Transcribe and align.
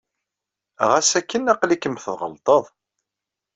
Ɣas 0.89 1.11
akken, 1.19 1.51
aql-ikem 1.53 1.95
tɣelḍed. 2.05 2.65